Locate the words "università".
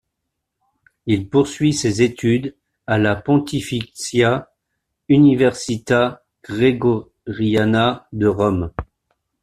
5.09-6.23